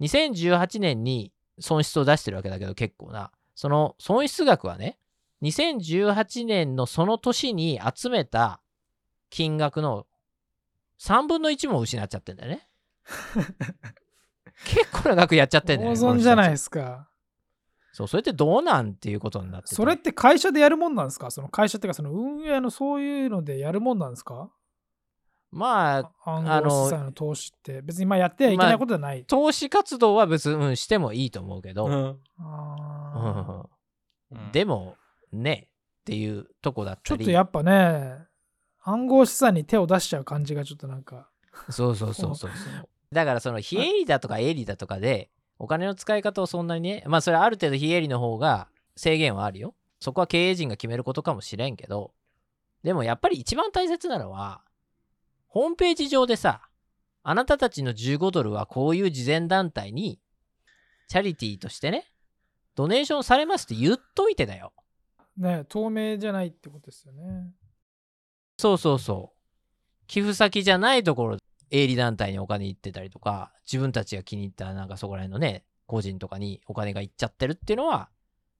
[0.00, 3.30] 2018年に損失を出してるわけだけど結構な。
[3.54, 4.98] その損失額はね、
[5.42, 8.60] 2018年のその年に集めた
[9.28, 10.06] 金額の
[11.02, 12.68] 3分の1も失っちゃってんだよね。
[14.64, 15.96] 結構な額やっちゃってんだよ大ね。
[16.00, 17.08] 損じゃないですか。
[17.92, 21.32] そう、それってどうなんっていうことになっててそれって会社でやるもんなんですか？
[21.32, 24.48] その会社っていうか、その運営のそういうのでやるもんなんですか？
[25.50, 29.24] まあ、暗あの号資産の投資って別にまあやってはいけないことじゃない。
[29.26, 32.18] 投資活動は別に、うん、してもいいと思うけど、うん
[34.52, 34.96] でも、
[35.32, 35.68] ね、
[36.00, 37.18] っていうとこだったり。
[37.18, 38.18] ちょっとやっぱね、
[38.84, 41.28] 暗号資産に手を出しちゃう感じがちょっとなんか。
[41.70, 42.88] そうそうそうそうそう。
[43.12, 49.74] だからその非営利だとか営利だとかでお金の使い方をそんなにねまあそれある程度非営利の方が制限はあるよ。
[50.00, 52.12] そこは経営陣が決めることかもしれんけど
[52.82, 54.64] でもやっぱり一番大切なのは
[55.46, 56.68] ホームページ上でさ
[57.22, 60.18] あなたたちの15ドルはこういう慈善団体に
[61.06, 62.12] チャリティーとしてね
[62.74, 64.72] ドネーションされますって言っといてだよ。
[65.36, 67.52] ね、透明じゃないってことですよね。
[68.62, 70.06] そうそうそう。
[70.06, 71.38] 寄付先じゃないところ、
[71.72, 78.08] 営利団体にお金行ってたりとか、自分たちが気に入ったなんかそこら辺のね、個人とかにお金が行っちゃってるっていうのは、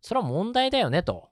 [0.00, 1.30] それは問題だよねと。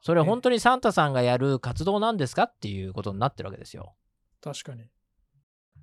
[0.00, 3.94] それは本当にサンタさんがやる活動なんですかっていうことになってるわけですよ。
[4.42, 4.90] 確かに。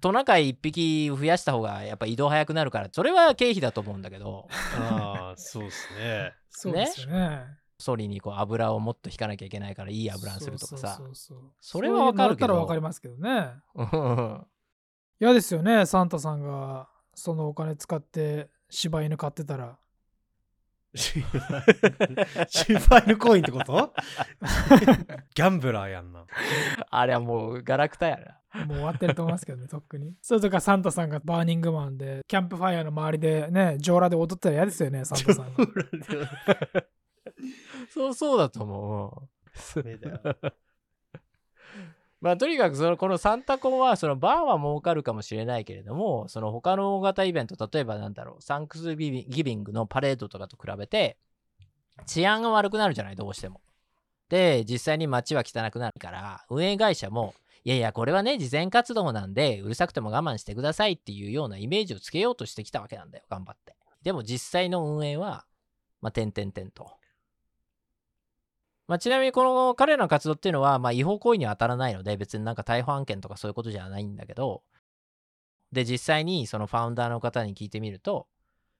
[0.01, 6.33] トナカイ一匹増やした方がやっぱ移動早くなるから、それは経費だと思うんだけど、ああ、そうですね。
[6.49, 7.64] そうですよね。
[7.85, 10.99] ソリにこう油をもっと引かなきゃいけないからいい油にするとかさ
[11.59, 11.81] そ。
[11.81, 13.51] れはわかるけどったらわかりますけどね。
[13.75, 14.45] うん
[15.19, 19.77] 嫌ですよね、サンタさんがそのお金使って柴犬買ってたら。
[20.95, 23.93] シファイルコインってこと？
[25.35, 26.25] ギャンブラーやんな。
[26.89, 28.65] あれはもうガラクタやな。
[28.65, 30.15] もう終わってると思いますけどね、とっくに。
[30.21, 35.65] それとかサンタさんがバーニングマンで、キャンプファイヤーの周りでね、上裸で踊ったら嫌ですよね、サンタさんが。
[37.89, 39.29] そうそうだと思
[39.75, 39.81] う。
[39.81, 40.53] ダメだよ
[42.21, 51.17] まあとにかくそのこのサンタコンはそのバーは儲かるかもしれないけれどもその他の大型イベント例えばなんだろうサンクスギビングのパレードとかと比べて
[52.07, 53.61] 治安が悪くなるじゃないどうしても。
[54.27, 63.75] で実際に街は汚くなるから運営会社もいやいやこれはね慈善活動なんでうるさくても我慢してくださいっていうようなイメージをつけようとしてきたわけなんだよ頑張って。
[64.01, 65.45] でも実際の運営は
[66.01, 66.91] まあ点々点と。
[68.87, 74.61] まあ、ちなみにこの彼らの活動っていうのは、まあ、違法行為には当たらないので別になんか逮捕案件とかそういうことじゃないんだけど
[75.71, 78.27] で実際にそのファウンダーの方に聞いてみると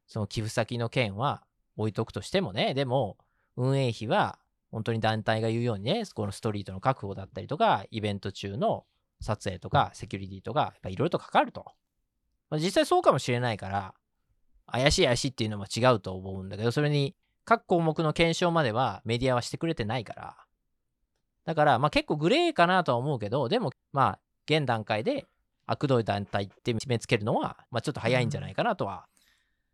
[0.08, 1.44] その寄付先の件は
[1.76, 3.18] 置いとくとしてもねでも
[3.58, 4.38] 運営費は
[4.72, 8.86] 本当に団体が言うようにねこのストリートの確保だったりとかイベント中の
[9.22, 11.65] 撮影とかセキュリティとかやっぱいろいろとかかると、
[12.50, 13.94] まあ、実際そうかもしれないから
[14.68, 17.15] 怪しい怪しいっていうのも違うと思うんだけどそれに
[17.46, 20.36] 各項目の検証まではメディアはしてくれてないから。
[21.46, 25.26] だから、まあ結構グレーかなとは思うけど、でも、まあ、現段階で
[25.68, 29.06] 悪どい団体って決めつけるのは、まあちょっと早いんじゃないかなとは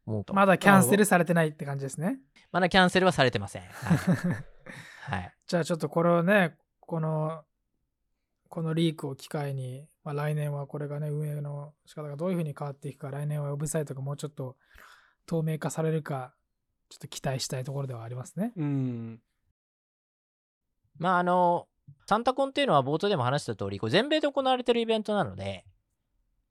[0.05, 0.33] 思うと。
[0.33, 2.19] まだキャンセルされてないって感じですね。
[2.51, 3.61] まだキャンセルはされてません。
[3.63, 3.71] はい。
[5.03, 7.43] はい、じゃあちょっとこれをね、この、
[8.49, 14.57] このリークを機会に、まあ、来年はこれがね、運営の仕方がどういうふうに変わっていくか、来年はウェブサイトがもうちょっと
[15.25, 16.33] 透明化されるか、
[16.91, 18.51] ちょっと期待したいところではありますね。
[18.57, 19.21] うん。
[20.97, 21.67] まああの、
[22.05, 25.65] サンタコンっていうのは冒頭でも話した通り、これ全米で行われてるイベントなので、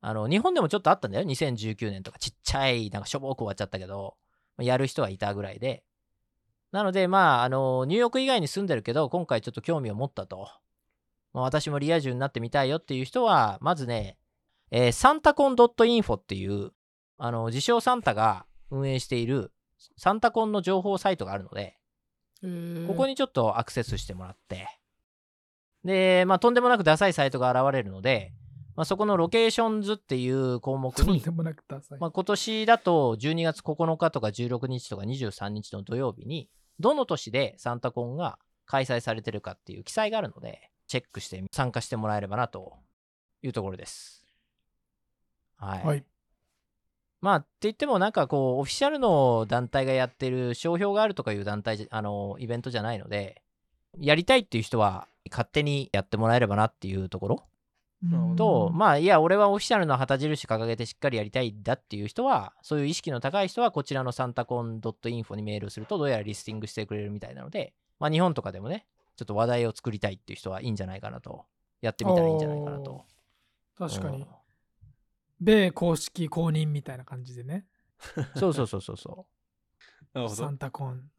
[0.01, 1.27] あの、日本でもちょっとあったんだよ。
[1.27, 4.17] 2019年とかちっちゃい、なんかしょぼく終わっちゃったけど、
[4.59, 5.85] やる人はいたぐらいで。
[6.73, 10.49] なので、まあ、あの、ニューヨーク以外に住んでるけど、今回ちょっと興味を持ったと。
[11.33, 14.17] まあ、私もリア充になってみたいよっていう人は、まずね、
[14.71, 16.73] えー、サンタコン .info っていう、
[17.19, 19.53] あの、自称サンタが運営している
[19.97, 21.77] サンタコンの情報サイトがあるので、
[22.87, 24.69] ここににちょっとアクセスしてもらって、
[25.85, 28.33] で、まあ、とんでもなくダサいサイトが現れるので、
[28.77, 31.21] まあ、そこの locations っていう項目に。
[31.99, 42.75] まあ、今年だと12月9日とか16日とか23日の土曜日に、どの年でサンタコンが開催されてるかっていう記載があるので、チェックして参加してもらえればなと
[43.43, 44.25] いうところです。
[45.57, 45.85] はい。
[45.85, 46.05] はい。
[47.21, 53.43] まあって言ってもなんかこうオフィシャルの団体がやってる商標があるとかいう団体あのイベントじゃないので
[53.99, 57.45] やりたいっていう人は勝手にやってもらえればなっていうところ。
[58.03, 71.45] うんとまあいや俺はオフィシャルの旗印掲げてしっかりやりたいんだっていう人はそういう意識の高い人はこちらのサンタコン .info にメールするとどうやらリスティングしてくれるみたいなのでまあ日本とかでもねちょっと話題を作りたいっていう人はいいんじゃないかなと。
[71.81, 73.05] やってみたらいいんじゃないかなと。
[73.79, 74.19] 確かに。
[74.19, 74.27] うん。
[75.41, 77.67] 米公式公認みたいな感じでね。
[78.37, 79.27] そうそうそうそうそ
[80.13, 80.59] う なるほどサン。
[80.59, 81.11] タコン、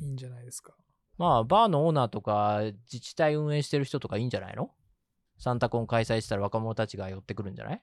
[0.00, 0.74] いいんじゃないですか。
[1.18, 4.74] まあ、バーのオーナーとか、自治体運営してる人とかいいんじゃないの？
[5.38, 7.82] サンタコン開催したら若者たちが寄ってくるんじゃない？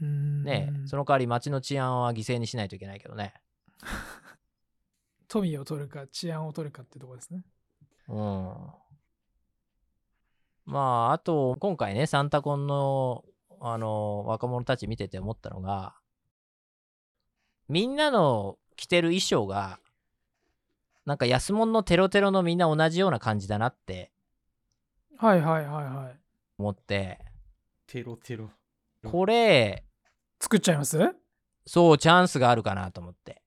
[0.00, 3.34] うんねえ、その代わり街の治安は犠牲にしないといけないけどね。
[5.28, 7.44] 富を取るか治安を取るかってとこですね。
[8.08, 8.56] うん。
[10.64, 13.24] まあ、あと、今回ね、サンタコンの、
[13.64, 15.94] あの、若者たち見てて思ったのが、
[17.68, 19.78] みんなの着てる衣装が、
[21.06, 24.12] なんか安物のテロテロのみんな同じような感じだなって
[25.16, 26.20] はいはいはいはい。
[26.58, 27.20] 思って、
[27.86, 28.50] テロテロ。
[29.04, 29.84] これ、
[30.40, 30.98] 作っちゃいます？
[31.64, 33.42] そう、チャンスがあるかなと思って。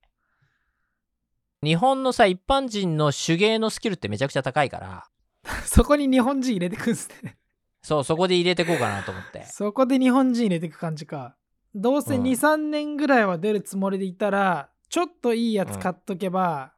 [1.61, 5.09] 日本のさ、一般人の手芸のスキルってめちゃくちゃ高いから、
[5.65, 7.37] そこに日本人入れてくんすね。
[7.85, 9.45] そう、そこで入れてこうかなと思って。
[9.45, 11.35] そこで日本人入れてく感じか。
[11.75, 16.73] どうせうん2、3年ぐらいは出るつもりでいたら、ちょっといいやつ買っとけば、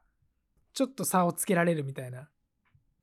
[0.74, 2.28] ちょっと差をつけられるみたいな。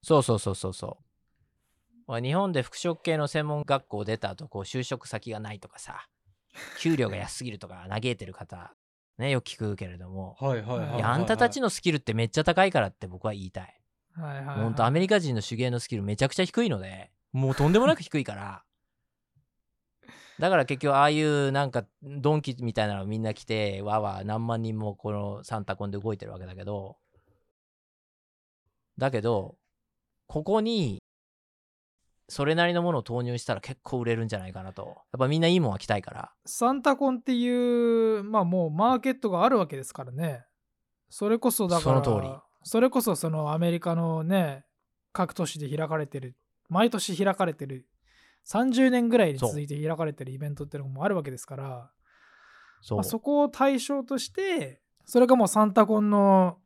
[0.03, 2.01] そうそうそうそうそう。
[2.05, 6.07] まあ日本で服飾系の専門学校出た後、こう就職先がないとかさ、
[6.79, 8.75] 給料が安すぎるとか 嘆いてる方、
[9.17, 13.81] ね、よく聞くけれども、はいはいはいはい、いやあんたたちのスキルってめっちゃ高いからって僕は言いたい。
[14.13, 14.57] はいはい、はい。
[14.57, 18.63] ほんとアメリカ人の手芸のスキルめちゃくちゃ低いので、もうとんでもなく低いから。
[20.39, 26.95] だから結局ああいうなんかドンキみたいなのみんな来て、わーわー何万人もこのサンタコンで動いてるわけだけど、
[28.97, 29.57] だけど、
[30.27, 31.03] ここに
[32.29, 34.83] それなりのものを投入したら結構売れるんじゃないかなと。
[34.85, 36.31] やっぱみんないいもんは着たいから。
[36.45, 40.45] サンタコンっていう、まあもうマーケットがあるわけですからね。
[41.09, 44.63] それこそだから、その通りそれこそそのアメリカのね、
[45.11, 46.35] 各都市で開かれてる、
[46.69, 47.85] 毎年開かれてる、
[48.47, 51.91] 30年ぐらいに続いて開かれてるイベントっていうのもあるわけですから、
[52.81, 52.97] そう。
[52.97, 56.57] まあ、そこを対象として、それがもうサンタコンの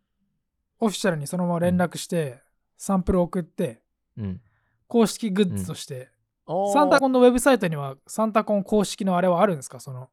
[0.80, 2.42] オフィシャルにそのまま連絡して、
[2.78, 3.82] サンプルを送って、
[4.18, 4.42] うん。
[4.88, 6.10] 公式グッズとして、
[6.48, 9.80] おーサンタコンのウェブサイトにはサンタコン公式のあれはあるんですか？
[9.80, 10.10] その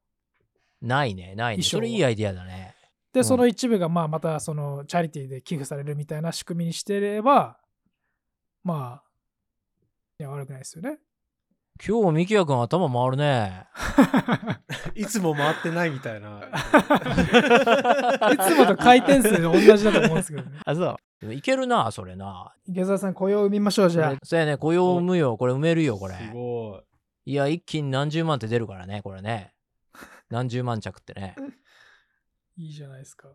[0.83, 1.63] ないね、ないね。
[1.63, 2.75] それいいアイディアだね。
[3.15, 7.59] で、うんその一部がまあまたそのチャリティーで寄付されるみたいな仕組みにしてれば、
[8.63, 9.06] まあ、
[10.19, 10.99] いや悪くないですよね。
[11.87, 13.67] 今日、ミキヤ君頭回るね。
[14.97, 16.41] いつも回ってないみたいな。
[18.33, 20.59] いつもと回転数同じだと思うんですけどね。
[20.65, 20.97] あ、そう。
[21.21, 22.55] でもいけるな、それな。
[22.67, 24.17] 池澤さん、雇用を生みましょう、じゃあ。
[24.23, 25.37] そうやね、雇用を生むよ。
[25.37, 26.15] これ埋めるよ、これ。
[26.15, 26.83] すご
[27.27, 27.33] い。
[27.33, 29.53] いや、一気に何十万って出るからね、これね。
[30.31, 31.37] 何十万着ってね。
[32.57, 33.29] いいじゃないですか。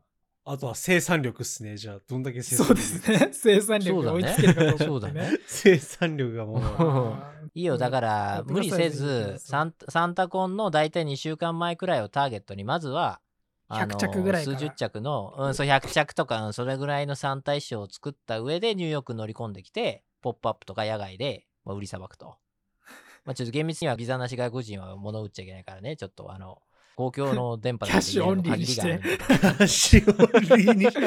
[0.43, 1.77] あとは生産力っすね。
[1.77, 3.11] じゃあ、どんだけ生産力そうです。
[3.11, 3.29] ね。
[3.31, 5.29] 生産力が追いつけるかどうかそうだね。
[5.45, 7.51] 生産力がもう。
[7.53, 13.21] いいよ、だかやら、無理せず、サンサンタコンの大体2週間前くらいをターゲットに、まずは、
[13.67, 22.35] あの100着ぐらい数十着の、うん、そう100着とか、うんそれぐらいのサンタ衣装を作った上でニューヨークに乗り込んできて、ポップアップとか野外で、まあ、売りさばくと。
[23.23, 26.61] まあ、ちょっと厳密にはビザなし外国人は物売っちゃいけないからね、ちょっとあの、
[26.95, 30.85] 公共の電波キャッシュオンリーにして限りがあるんでシオリーに。
[30.85, 30.97] キ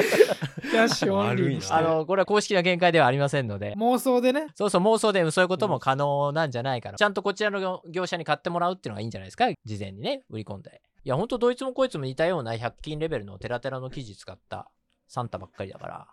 [0.77, 4.47] ャッシュオンリーにしてあの、これは公式な見解ではありませんので、妄想でね。
[4.55, 6.97] そうそう、妄想でそういうことも可能なんじゃないかな。
[6.97, 9.45] ちゃんとこちらの業業者に買ってもらうっていうのがいいんじゃないですか？
[9.63, 10.81] 事前にね、売り込んで。
[11.03, 14.69] いや、ほんと、どいつもこいつも似たような100均レベルのテラテラの生地使った
[15.07, 16.07] サンタばっかりだから、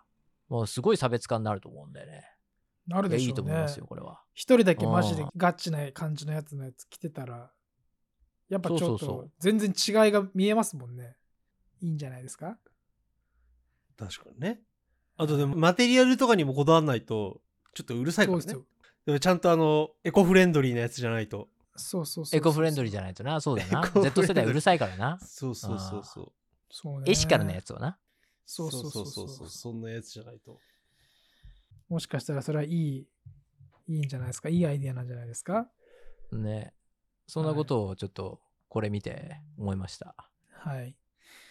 [0.49, 2.23] もうすごい差別化になると思うんだよね。
[2.85, 3.79] なるでしょうねいと思います。
[3.79, 4.21] よ、これは。
[4.33, 7.49] 一人だけマジでうんガチな感じのやつのやつ着てたら、
[8.53, 11.15] やっぱちょっそうそうそうと全然違いが見えますもんね。
[11.81, 12.57] いいんじゃないですか？
[13.97, 14.61] 確かにね。
[15.17, 17.41] あとでも、マテリアルとかにもこだわらないと、
[17.73, 18.65] ちょっとうるさいからねそうですよ。。
[19.05, 21.49] でもちゃんとあの、エコフレンドリーなやつじゃないと。
[21.75, 22.37] そうそうそうそう。
[22.37, 23.13] エコフレンドリーじゃない。
[23.13, 25.19] とな、そうだな Z 世代うるさいからな。
[25.19, 26.31] そうそうそうそう。
[26.71, 27.11] そうね。
[27.11, 27.97] エシカルなやつをな。
[28.45, 29.49] そうそうそうそうそう。
[29.49, 30.59] そんなやつじゃないと。
[31.89, 33.07] もしかしたらそれはいい、
[33.87, 34.49] いいんじゃないですか？
[34.49, 35.67] いいアイディアなんじゃないですか？
[36.31, 36.73] ね。
[37.27, 40.15] そんなことをちょっと、これ見て思いました。
[40.51, 40.95] はい。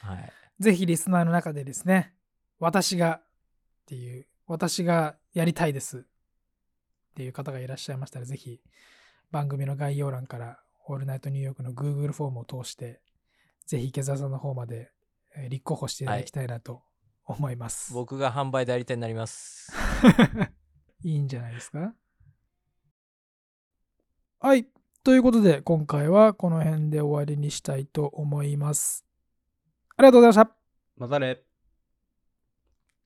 [0.01, 0.33] はい。
[0.61, 2.15] ぜひリスナーの中でですね、
[2.59, 3.25] 私がっ
[3.87, 6.03] ていう、私がやりたいですっ
[7.15, 8.61] ていう方がいらっしゃいましたら、ぜひ
[9.31, 13.01] 番組の概要欄からオールナイトニューヨークの Google フォームを通して、
[13.67, 14.91] ぜひ池澤さんの方まで
[15.35, 16.83] えー立候補していただきたいなと
[17.25, 17.93] 思います。
[17.95, 19.73] 僕が販売代理店になります。
[21.05, 21.95] いいんじゃないですか？
[24.41, 24.67] はい。
[25.05, 29.05] ということで、今回はこの辺で終わりにしたいと思います。
[29.97, 30.57] ありがとうございました。
[30.97, 31.41] またね。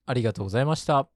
[0.05, 1.16] ありがとうございました。